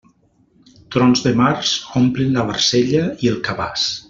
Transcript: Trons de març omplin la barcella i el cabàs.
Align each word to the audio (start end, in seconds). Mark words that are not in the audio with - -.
Trons 0.95 1.21
de 1.27 1.33
març 1.43 1.75
omplin 2.01 2.35
la 2.39 2.49
barcella 2.51 3.05
i 3.27 3.35
el 3.35 3.41
cabàs. 3.51 3.91